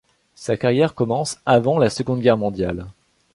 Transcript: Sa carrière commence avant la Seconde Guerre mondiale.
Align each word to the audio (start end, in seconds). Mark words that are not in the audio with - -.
Sa 0.33 0.57
carrière 0.57 0.95
commence 0.95 1.37
avant 1.45 1.77
la 1.77 1.91
Seconde 1.91 2.21
Guerre 2.21 2.35
mondiale. 2.35 2.87